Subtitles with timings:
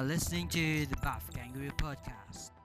[0.00, 2.56] Are listening to the Buff Kangaroo Podcast.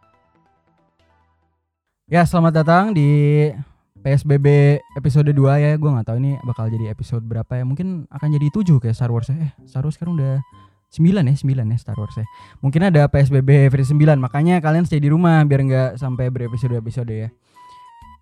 [2.07, 3.51] Ya, selamat datang di
[3.99, 5.75] PSBB episode 2 ya.
[5.75, 7.67] Gue nggak tahu ini bakal jadi episode berapa ya.
[7.67, 9.35] Mungkin akan jadi 7 kayak Star Wars ya.
[9.35, 10.47] Eh, Star Wars sekarang udah
[10.95, 12.23] 9 ya, 9 ya Star Wars ya.
[12.63, 17.27] Mungkin ada PSBB versi 9, makanya kalian stay di rumah biar nggak sampai berepisode-episode ya.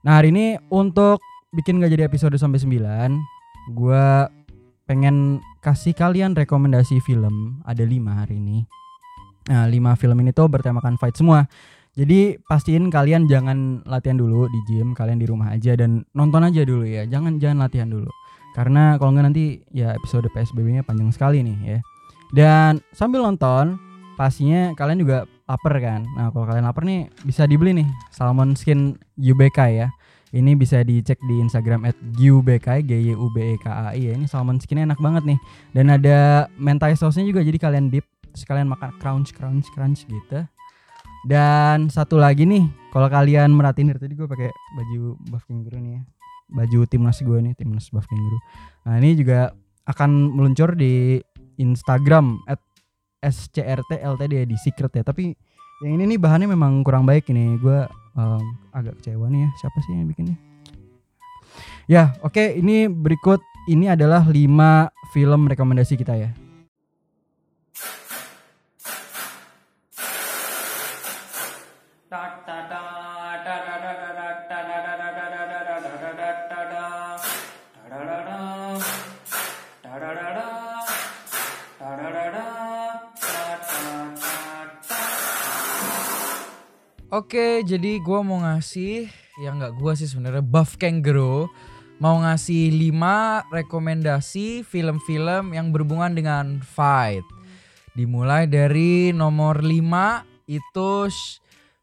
[0.01, 1.21] Nah, hari ini untuk
[1.53, 4.05] bikin nggak jadi episode sampai 9, gue
[4.89, 7.61] pengen kasih kalian rekomendasi film.
[7.61, 8.65] Ada 5 hari ini.
[9.49, 11.47] Nah, 5 film ini tuh bertemakan fight semua.
[11.93, 16.65] Jadi pastiin kalian jangan latihan dulu di gym, kalian di rumah aja dan nonton aja
[16.65, 17.05] dulu ya.
[17.05, 18.09] Jangan jangan latihan dulu.
[18.57, 21.79] Karena kalau nggak nanti ya episode PSBB-nya panjang sekali nih ya.
[22.33, 23.77] Dan sambil nonton,
[24.17, 26.01] pastinya kalian juga lapar kan.
[26.17, 29.87] Nah, kalau kalian lapar nih bisa dibeli nih salmon skin UBK ya.
[30.33, 34.09] Ini bisa dicek di Instagram at GUBK, G Y U B E K A I
[34.09, 34.13] ya.
[34.17, 35.39] Ini salmon skinnya enak banget nih.
[35.77, 40.45] Dan ada mentai sauce-nya juga jadi kalian dip sekalian makan crunch crunch crunch gitu.
[41.23, 45.93] Dan satu lagi nih, kalau kalian merhatiin dari tadi gue pakai baju buff kangaroo nih
[45.95, 46.01] ya.
[46.51, 48.43] Baju timnas gue nih, timnas buff kangaroo.
[48.83, 49.55] Nah, ini juga
[49.87, 51.23] akan meluncur di
[51.55, 52.59] Instagram at
[53.23, 55.03] SCRTLTD ya, di secret ya.
[55.07, 55.31] Tapi
[55.87, 57.55] yang ini nih bahannya memang kurang baik ini.
[57.55, 57.87] Gue
[58.19, 58.43] um,
[58.75, 59.49] agak kecewa nih ya.
[59.63, 60.35] Siapa sih yang bikinnya?
[61.87, 63.39] Ya, oke, ini berikut
[63.71, 64.35] ini adalah 5
[65.15, 66.35] film rekomendasi kita ya.
[87.13, 89.05] Oke, jadi gua mau ngasih
[89.37, 91.45] ya nggak gua sih sebenarnya Buff Kangaroo
[92.01, 97.21] mau ngasih 5 rekomendasi film-film yang berhubungan dengan fight.
[97.93, 100.91] Dimulai dari nomor 5 itu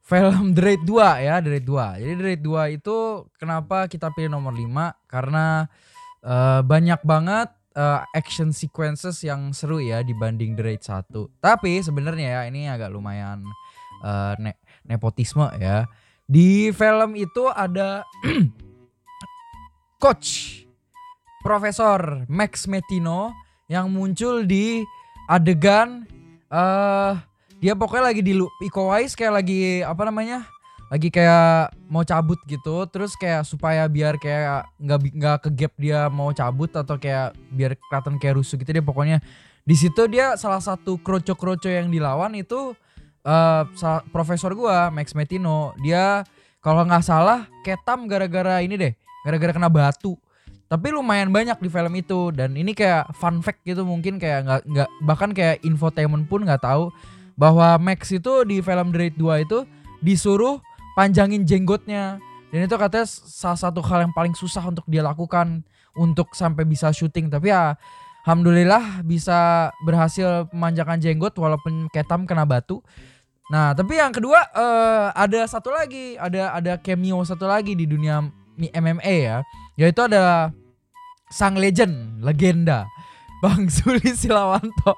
[0.02, 2.02] film The Raid 2 ya, The Raid 2.
[2.02, 2.98] Jadi The Raid 2 itu
[3.38, 4.66] kenapa kita pilih nomor 5?
[5.06, 5.70] Karena
[6.26, 11.06] eh, banyak banget eh, action sequences yang seru ya dibanding The Raid 1.
[11.38, 13.46] Tapi sebenarnya ya ini agak lumayan
[14.02, 14.59] eh, ne-
[14.90, 15.86] nepotisme ya.
[16.26, 18.02] Di film itu ada
[20.02, 20.62] coach
[21.46, 23.30] Profesor Max Metino
[23.70, 24.82] yang muncul di
[25.30, 26.04] adegan
[26.50, 27.14] eh
[27.62, 30.42] dia pokoknya lagi di Iko Uwais kayak lagi apa namanya?
[30.90, 36.10] lagi kayak mau cabut gitu terus kayak supaya biar kayak nggak nggak ke gap dia
[36.10, 39.22] mau cabut atau kayak biar kelihatan kayak rusuh gitu dia pokoknya
[39.62, 42.74] di situ dia salah satu kroco-kroco yang dilawan itu
[43.76, 46.24] sa- profesor gua Max Metino dia
[46.60, 48.92] kalau nggak salah ketam gara-gara ini deh
[49.24, 50.16] gara-gara kena batu.
[50.70, 54.60] Tapi lumayan banyak di film itu dan ini kayak fun fact gitu mungkin kayak nggak
[54.70, 56.94] nggak bahkan kayak infotainment pun nggak tahu
[57.34, 59.58] bahwa Max itu di film The Raid 2 itu
[59.98, 60.62] disuruh
[60.94, 62.22] panjangin jenggotnya.
[62.50, 65.62] Dan itu katanya salah satu hal yang paling susah untuk dia lakukan
[65.94, 67.30] untuk sampai bisa syuting.
[67.30, 67.74] Tapi ya
[68.24, 72.84] alhamdulillah bisa berhasil memanjangkan jenggot walaupun ketam kena batu
[73.50, 78.22] Nah, tapi yang kedua eh, ada satu lagi, ada ada cameo satu lagi di dunia
[78.54, 79.42] MMA ya,
[79.74, 80.54] yaitu ada
[81.34, 82.86] sang legend, legenda,
[83.42, 84.94] Bang Zuli Silawanto.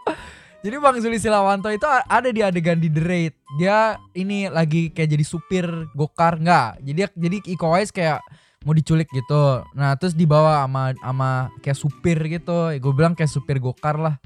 [0.60, 3.34] Jadi Bang Zuli Silawanto itu ada di adegan di The Raid.
[3.56, 5.66] Dia ini lagi kayak jadi supir
[5.96, 6.76] gokar enggak.
[6.84, 8.20] Jadi jadi Iko Uwais kayak
[8.62, 9.62] mau diculik gitu.
[9.74, 11.30] Nah, terus dibawa sama sama
[11.62, 12.74] kayak supir gitu.
[12.78, 14.16] Gue bilang kayak supir gokar lah.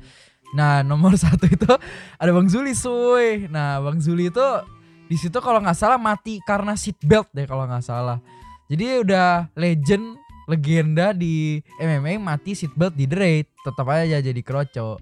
[0.54, 1.68] Nah, nomor satu itu
[2.16, 3.50] ada Bang Zuli suy.
[3.50, 4.46] Nah, Bang Zuli itu
[5.06, 8.18] di situ kalau nggak salah mati karena seat belt deh kalau nggak salah.
[8.66, 10.18] Jadi udah legend,
[10.50, 13.46] legenda di MMA mati seat belt di The Raid.
[13.62, 14.98] Tetap aja jadi kroco.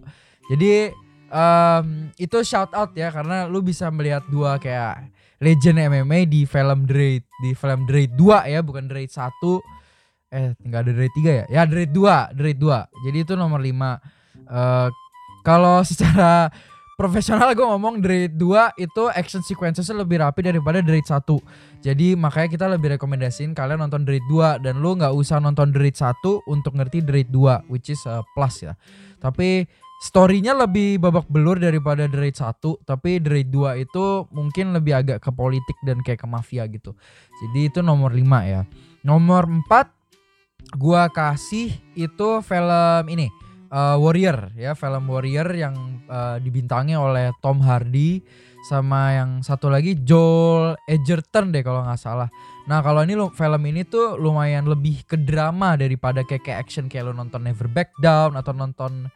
[0.53, 0.93] Jadi
[1.32, 1.87] em,
[2.20, 7.23] itu shout out ya karena lu bisa melihat dua kayak legend MMA di film The
[7.43, 9.31] di film The Raid 2 ya, bukan The Raid 1.
[10.35, 11.45] Eh, enggak ada The Raid 3 ya?
[11.49, 13.07] Ya The Raid 2, The Raid 2.
[13.07, 13.99] Jadi itu nomor 5.
[14.45, 14.89] Eh
[15.45, 16.49] kalau secara
[16.97, 21.85] profesional gue ngomong The Raid 2 itu action sequences lebih rapi daripada The Raid 1
[21.85, 25.75] jadi makanya kita lebih rekomendasiin kalian nonton The Raid 2 dan lu nggak usah nonton
[25.75, 28.79] The Raid 1 untuk ngerti The Raid 2 which is uh, plus ya
[29.19, 29.67] tapi
[30.02, 34.05] storynya lebih babak belur daripada The Raid 1 tapi The Raid 2 itu
[34.35, 36.96] mungkin lebih agak ke politik dan kayak ke mafia gitu
[37.44, 38.62] jadi itu nomor 5 ya
[39.06, 43.31] nomor 4 gua kasih itu film ini
[43.70, 45.75] uh, Warrior ya film Warrior yang
[46.11, 48.23] uh, dibintangi oleh Tom Hardy
[48.64, 52.32] sama yang satu lagi Joel Edgerton deh kalau nggak salah.
[52.64, 57.05] Nah kalau ini film ini tuh lumayan lebih ke drama daripada kayak, kayak action kayak
[57.05, 59.12] lu nonton Never Back Down atau nonton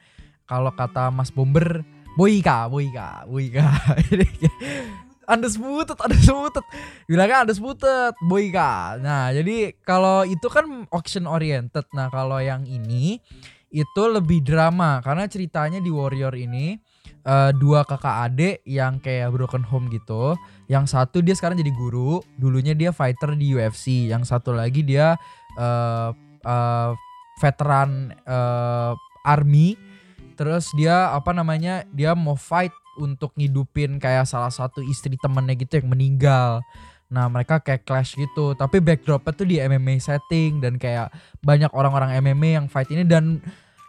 [0.49, 1.85] kalau kata Mas Bomber
[2.19, 3.69] Boyka, Boyka, Boyka.
[5.29, 6.65] Undisputed, undisputed.
[7.05, 8.97] Bilangnya undisputed, Boyka.
[8.97, 11.85] Nah, jadi kalau itu kan action oriented.
[11.93, 13.21] Nah, kalau yang ini
[13.69, 16.81] itu lebih drama karena ceritanya di Warrior ini
[17.29, 20.33] eh, dua kakak adik yang kayak broken home gitu.
[20.65, 24.09] Yang satu dia sekarang jadi guru, dulunya dia fighter di UFC.
[24.09, 25.13] Yang satu lagi dia
[25.61, 26.11] eh
[26.41, 26.91] eh,
[27.39, 28.93] veteran eh,
[29.29, 29.88] army.
[30.39, 31.83] Terus dia apa namanya?
[31.91, 36.63] Dia mau fight untuk ngidupin kayak salah satu istri temennya gitu yang meninggal.
[37.09, 41.09] Nah mereka kayak clash gitu Tapi backdropnya tuh di MMA setting Dan kayak
[41.41, 43.41] banyak orang-orang MMA yang fight ini Dan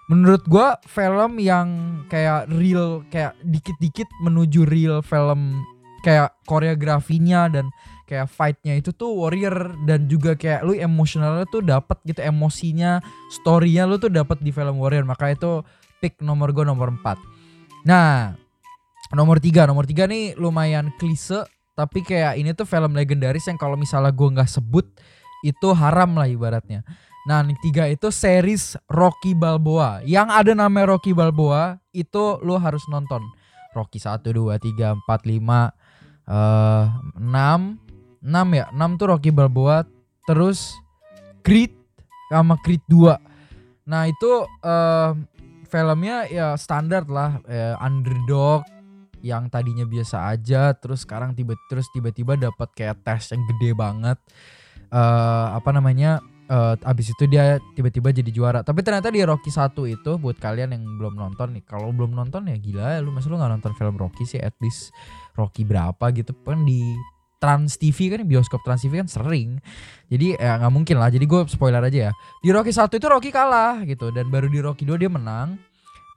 [0.08, 5.60] menurut gua film yang kayak real Kayak dikit-dikit menuju real film
[6.00, 7.68] Kayak koreografinya dan
[8.08, 13.84] kayak fightnya itu tuh warrior Dan juga kayak lu emosionalnya tuh dapet gitu Emosinya, storynya
[13.84, 15.60] lu tuh dapet di film warrior Maka itu
[16.00, 18.36] pick nomor gua nomor 4 Nah
[19.14, 23.80] nomor tiga nomor tiga nih lumayan klise tapi kayak ini tuh film legendaris yang kalau
[23.80, 24.84] misalnya gue nggak sebut
[25.48, 26.84] itu haram lah ibaratnya.
[27.24, 30.04] Nah nih tiga itu series Rocky Balboa.
[30.04, 33.24] Yang ada nama Rocky Balboa itu lo harus nonton.
[33.72, 35.72] Rocky 1, 2, 3, 4, 5
[36.30, 36.86] eh
[37.18, 38.66] 6 6 ya?
[38.74, 39.86] 6 tuh Rocky Balboa
[40.30, 40.78] terus
[41.42, 41.74] Creed
[42.30, 43.18] sama Creed 2
[43.90, 44.32] nah itu
[44.62, 45.12] eh
[45.70, 48.66] filmnya ya standar lah eh, underdog
[49.22, 54.18] yang tadinya biasa aja terus sekarang tiba terus tiba-tiba dapat kayak tes yang gede banget.
[54.90, 56.20] Eh apa namanya
[56.50, 58.60] eh abis itu dia tiba-tiba jadi juara.
[58.66, 62.50] Tapi ternyata di Rocky 1 itu buat kalian yang belum nonton nih kalau belum nonton
[62.50, 64.90] ya gila ya lu masa lu nggak nonton film Rocky sih at least
[65.38, 66.98] Rocky berapa gitu kan di
[67.40, 69.64] Trans TV kan bioskop Trans TV kan sering.
[70.12, 71.08] Jadi ya nggak mungkin lah.
[71.08, 72.14] Jadi gue spoiler aja ya.
[72.44, 74.12] Di Rocky 1 itu Rocky kalah gitu.
[74.12, 75.56] Dan baru di Rocky 2 dia menang.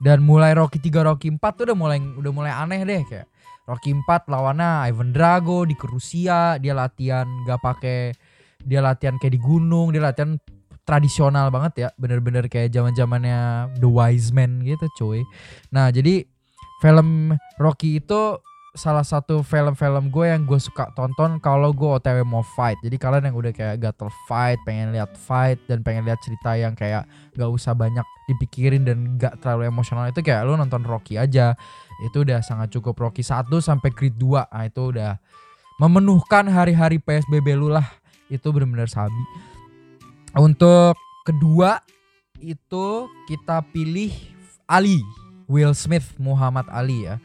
[0.03, 3.27] Dan mulai Rocky 3 Rocky 4 tuh udah mulai udah mulai aneh deh kayak.
[3.63, 6.59] Rocky 4 lawannya Ivan Drago di Rusia.
[6.59, 8.11] Dia latihan gak pakai
[8.59, 9.95] dia latihan kayak di gunung.
[9.95, 10.35] Dia latihan
[10.83, 11.89] tradisional banget ya.
[11.95, 15.23] Bener-bener kayak zaman zamannya The Wise Man gitu cuy.
[15.71, 16.27] Nah jadi
[16.83, 17.31] film
[17.63, 18.43] Rocky itu
[18.73, 22.81] salah satu film-film gue yang gue suka tonton kalau gue otw mau fight.
[22.81, 26.73] Jadi kalian yang udah kayak gatel fight pengen lihat fight dan pengen lihat cerita yang
[26.73, 27.05] kayak
[27.37, 31.53] gak usah banyak dipikirin dan gak terlalu emosional itu kayak lu nonton Rocky aja.
[32.01, 35.21] Itu udah sangat cukup Rocky 1 sampai Creed 2 nah itu udah
[35.77, 37.85] memenuhkan hari-hari PSBB lu lah.
[38.25, 39.21] Itu benar-benar sabi.
[40.33, 40.97] Untuk
[41.29, 41.77] kedua
[42.41, 44.09] itu kita pilih
[44.65, 44.97] Ali
[45.45, 47.21] Will Smith Muhammad Ali ya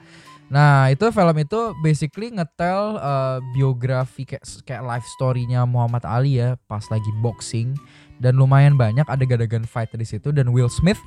[0.49, 6.57] Nah itu film itu basically ngetel uh, biografi kayak kayak life story-nya Muhammad Ali ya
[6.69, 7.77] pas lagi boxing.
[8.19, 10.35] Dan lumayan banyak adegan-adegan fight di situ.
[10.35, 10.99] Dan Will Smith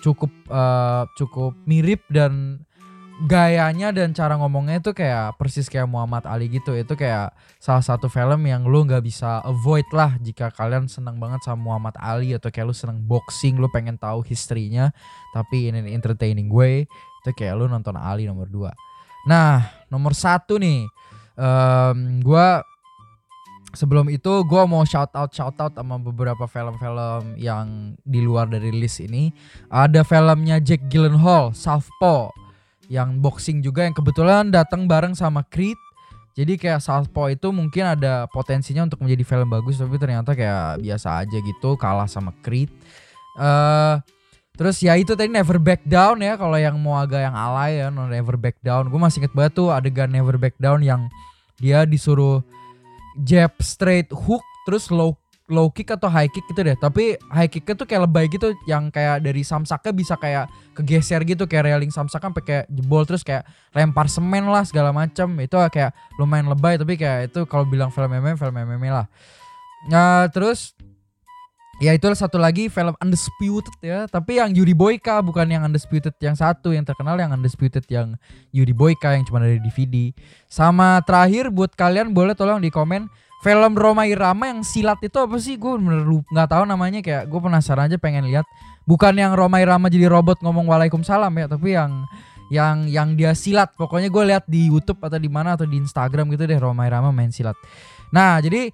[0.00, 2.64] cukup uh, cukup mirip dan
[3.24, 6.76] gayanya dan cara ngomongnya itu kayak persis kayak Muhammad Ali gitu.
[6.76, 11.40] Itu kayak salah satu film yang lu nggak bisa avoid lah jika kalian senang banget
[11.48, 14.92] sama Muhammad Ali atau kayak lu senang boxing lu pengen tahu historinya
[15.32, 16.84] tapi in an entertaining way
[17.24, 18.68] itu kayak lu nonton Ali nomor 2
[19.26, 20.86] Nah, nomor satu nih,
[21.34, 22.48] em gue
[23.74, 28.70] sebelum itu gue mau shout out shout out sama beberapa film-film yang di luar dari
[28.70, 29.34] list ini.
[29.66, 32.30] Ada filmnya Jack Gyllenhaal, Southpaw,
[32.86, 35.78] yang boxing juga yang kebetulan datang bareng sama Creed.
[36.36, 41.24] Jadi kayak Southpaw itu mungkin ada potensinya untuk menjadi film bagus, tapi ternyata kayak biasa
[41.24, 42.68] aja gitu, kalah sama Creed.
[43.40, 43.96] eh
[44.56, 47.92] Terus ya itu tadi Never Back Down ya kalau yang mau agak yang alay ya
[47.92, 48.88] Never Back Down.
[48.88, 51.12] Gue masih inget banget tuh adegan Never Back Down yang
[51.60, 52.40] dia disuruh
[53.20, 55.12] jab straight hook terus low
[55.46, 56.74] low kick atau high kick gitu deh.
[56.74, 61.46] Tapi high kicknya tuh kayak lebay gitu yang kayak dari samsaknya bisa kayak kegeser gitu
[61.46, 65.38] kayak railing samsak sampai kayak jebol terus kayak lempar semen lah segala macam.
[65.38, 69.06] Itu kayak lumayan lebay tapi kayak itu kalau bilang film MMA film MMA lah.
[69.86, 70.74] Nah, terus
[71.76, 76.32] Ya itu satu lagi film Undisputed ya Tapi yang Yuri Boyka bukan yang Undisputed yang
[76.32, 78.16] satu Yang terkenal yang Undisputed yang
[78.48, 80.16] Yuri Boyka yang cuma dari DVD
[80.48, 83.12] Sama terakhir buat kalian boleh tolong di komen
[83.44, 85.54] Film Roma Irama yang silat itu apa sih?
[85.60, 88.48] Gue bener nggak tahu namanya kayak gue penasaran aja pengen lihat.
[88.88, 92.06] Bukan yang Roma Irama jadi robot ngomong waalaikumsalam ya, tapi yang
[92.50, 93.74] yang yang dia silat.
[93.74, 97.14] Pokoknya gue lihat di YouTube atau di mana atau di Instagram gitu deh Roma Irama
[97.14, 97.54] main silat.
[98.10, 98.70] Nah jadi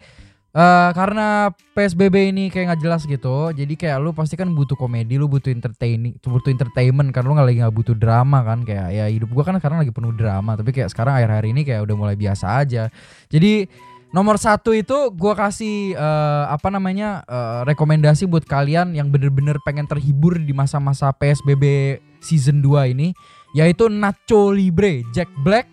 [0.53, 5.17] eh karena PSBB ini kayak nggak jelas gitu, jadi kayak lu pasti kan butuh komedi,
[5.17, 9.09] lu butuh entertaining, butuh entertainment kan lu nggak lagi nggak butuh drama kan kayak ya
[9.09, 12.21] hidup gua kan sekarang lagi penuh drama, tapi kayak sekarang akhir-akhir ini kayak udah mulai
[12.21, 12.93] biasa aja.
[13.33, 13.65] Jadi
[14.13, 19.89] Nomor satu itu gua kasih eh, apa namanya eh, rekomendasi buat kalian yang bener-bener pengen
[19.89, 23.17] terhibur di masa-masa PSBB season 2 ini
[23.57, 25.69] yaitu Nacho Libre Jack Black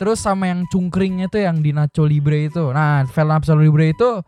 [0.00, 2.72] terus sama yang cungkring itu yang di Nacho Libre itu.
[2.72, 4.20] Nah, film Nacho Libre itu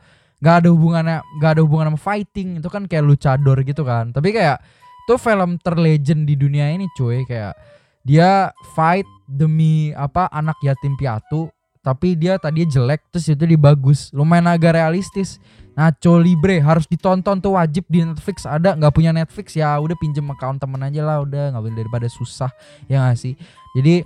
[0.45, 4.13] gak ada hubungannya gak ada hubungan sama fighting itu kan kayak luchador gitu kan.
[4.13, 4.61] Tapi kayak
[5.07, 7.55] itu film terlegend di dunia ini cuy kayak
[8.07, 11.51] dia fight demi apa anak yatim piatu
[11.87, 14.11] tapi dia tadi jelek terus itu dia bagus.
[14.11, 15.39] Lumayan agak realistis.
[15.77, 18.43] Nacho Libre harus ditonton tuh wajib di Netflix.
[18.43, 21.55] Ada nggak punya Netflix ya udah pinjem account temen aja lah udah.
[21.55, 22.51] Nggak boleh daripada susah
[22.91, 23.39] ya gak sih?
[23.79, 24.03] Jadi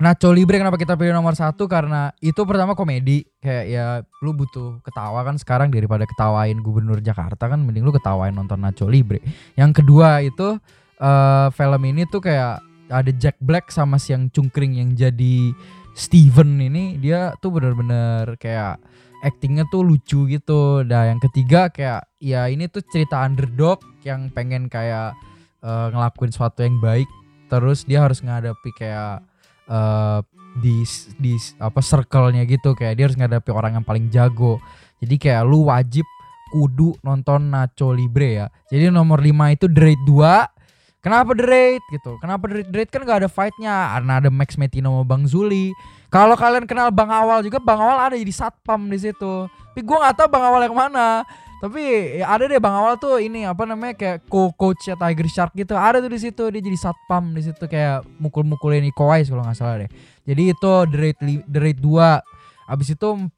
[0.00, 1.68] Nacho Libre kenapa kita pilih nomor satu?
[1.68, 3.28] Karena itu pertama komedi.
[3.44, 3.84] Kayak ya
[4.24, 8.88] lu butuh ketawa kan sekarang daripada ketawain gubernur Jakarta kan mending lu ketawain nonton Nacho
[8.88, 9.20] Libre.
[9.60, 10.56] Yang kedua itu
[10.96, 15.54] eh film ini tuh kayak ada Jack Black sama si yang cungkring yang jadi
[15.94, 18.80] Steven ini dia tuh bener-bener kayak
[19.20, 20.86] actingnya tuh lucu gitu.
[20.86, 25.12] Nah yang ketiga kayak ya ini tuh cerita underdog yang pengen kayak
[25.60, 27.08] eh, ngelakuin sesuatu yang baik.
[27.50, 29.22] Terus dia harus ngadapi kayak
[29.70, 30.20] eh
[30.58, 30.82] di
[31.22, 34.58] di apa circle-nya gitu kayak dia harus ngadapi orang yang paling jago.
[34.98, 36.02] Jadi kayak lu wajib
[36.50, 38.46] kudu nonton Nacho Libre ya.
[38.66, 40.59] Jadi nomor 5 itu The Raid 2
[41.00, 42.20] Kenapa The Raid gitu?
[42.20, 42.68] Kenapa The Raid?
[42.68, 45.72] The Raid kan gak ada fightnya Karena ada Max Metino sama Bang Zuli
[46.12, 49.96] Kalau kalian kenal Bang Awal juga Bang Awal ada jadi satpam di situ Tapi gue
[49.96, 51.24] gak tahu Bang Awal yang mana
[51.64, 51.80] Tapi
[52.20, 55.72] ya ada deh Bang Awal tuh ini apa namanya kayak co-coach ya Tiger Shark gitu
[55.72, 59.56] Ada tuh di situ dia jadi satpam di situ kayak mukul-mukulin Iko Uwais kalau nggak
[59.56, 59.90] salah deh
[60.28, 63.32] Jadi itu The Raid, The Raid 2 Abis itu 4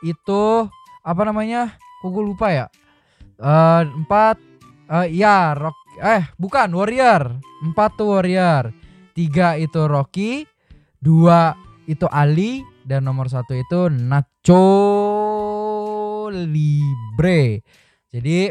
[0.00, 0.42] itu
[1.04, 1.76] apa namanya?
[2.00, 2.66] Kok gue lupa ya?
[3.40, 4.36] Eh empat
[4.90, 7.38] eh ya Rock eh bukan Warrior.
[7.60, 8.72] Empat tuh Warrior.
[9.12, 10.48] Tiga itu Rocky,
[10.96, 11.52] dua
[11.84, 14.64] itu Ali dan nomor satu itu Nacho
[16.32, 17.62] Libre.
[18.10, 18.50] Jadi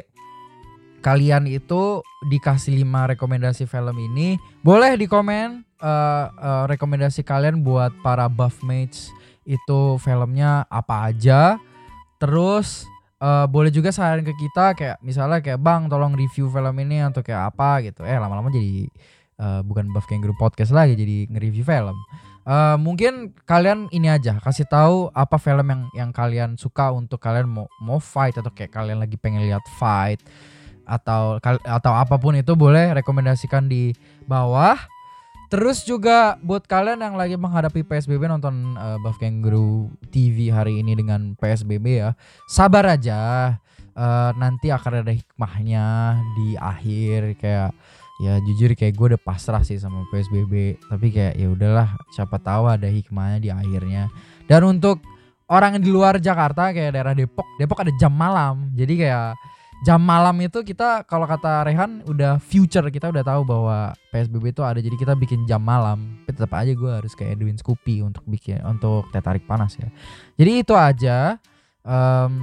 [0.99, 7.95] kalian itu dikasih 5 rekomendasi film ini, boleh di komen eh, eh, rekomendasi kalian buat
[8.03, 9.11] para buff mates
[9.47, 11.57] itu filmnya apa aja.
[12.19, 12.83] Terus
[13.19, 17.21] eh, boleh juga saran ke kita kayak misalnya kayak Bang tolong review film ini atau
[17.21, 18.07] kayak apa gitu.
[18.07, 18.87] Eh lama-lama jadi
[19.39, 21.97] eh, bukan Buff Kangaroo Podcast lagi jadi nge-review film.
[22.49, 27.45] Eh, mungkin kalian ini aja kasih tahu apa film yang yang kalian suka untuk kalian
[27.45, 30.17] mau mau fight atau kayak kalian lagi pengen lihat fight
[30.89, 33.93] atau atau apa pun itu boleh rekomendasikan di
[34.25, 34.79] bawah.
[35.49, 40.93] Terus juga buat kalian yang lagi menghadapi PSBB nonton eh, Buff Kangaroo TV hari ini
[40.93, 42.13] dengan PSBB ya,
[42.45, 43.57] sabar aja.
[43.97, 45.85] Eh, nanti akan ada hikmahnya
[46.37, 47.33] di akhir.
[47.41, 47.73] Kayak
[48.21, 52.69] ya jujur kayak gue udah pasrah sih sama PSBB tapi kayak ya udahlah siapa tahu
[52.69, 54.05] ada hikmahnya di akhirnya.
[54.45, 55.01] Dan untuk
[55.49, 58.69] orang di luar Jakarta kayak daerah Depok Depok ada jam malam.
[58.77, 59.33] Jadi kayak
[59.79, 62.83] jam malam itu kita kalau kata Rehan udah future.
[62.91, 64.79] Kita udah tahu bahwa PSBB itu ada.
[64.83, 66.19] Jadi kita bikin jam malam.
[66.23, 69.87] Tapi tetap aja gue harus kayak Edwin Scoopy untuk bikin untuk tarik panas ya.
[70.35, 71.39] Jadi itu aja.
[71.87, 72.33] Em,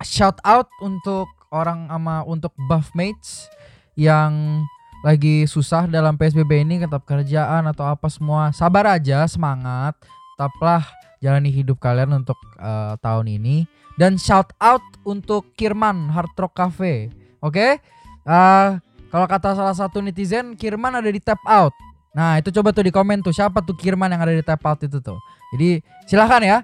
[0.00, 3.46] shout out untuk orang ama untuk buff mates
[3.94, 4.64] yang
[5.04, 8.50] lagi susah dalam PSBB ini tetap kerjaan atau apa semua.
[8.56, 9.94] Sabar aja semangat.
[10.34, 10.82] Tetaplah
[11.24, 13.64] jalani hidup kalian untuk eh, tahun ini.
[13.96, 17.08] Dan shout out untuk Kirman Hard Rock Cafe.
[17.40, 17.80] Oke?
[18.28, 18.68] Eh,
[19.08, 21.72] kalau kata salah satu netizen Kirman ada di tap out.
[22.12, 24.84] Nah itu coba tuh di komen tuh siapa tuh Kirman yang ada di tap out
[24.84, 25.16] itu tuh?
[25.56, 26.58] Jadi silahkan ya.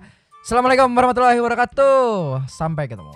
[0.44, 2.44] Assalamualaikum warahmatullahi wabarakatuh.
[2.50, 3.12] Sampai ketemu